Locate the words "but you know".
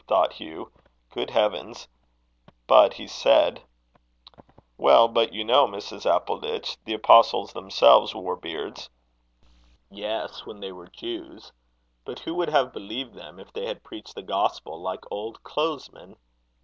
5.07-5.67